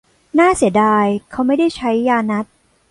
[0.39, 2.53] น่าเสียดายเขาไม่ได้ใช้ยานัตถ์